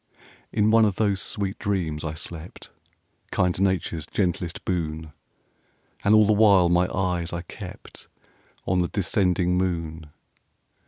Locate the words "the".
6.25-6.33, 8.79-8.87